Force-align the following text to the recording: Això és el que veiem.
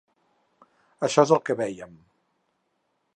Això 1.07 1.25
és 1.27 1.33
el 1.37 1.43
que 1.51 1.57
veiem. 1.61 1.93